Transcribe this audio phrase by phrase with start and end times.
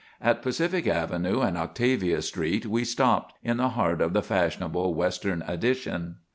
[0.19, 5.43] At Pacific Avenue and Octavia Street we stopped, in the heart of the fashionable western
[5.45, 6.15] addition.